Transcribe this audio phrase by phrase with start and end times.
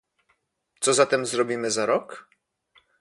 [0.79, 2.27] Co zatem zrobimy za rok?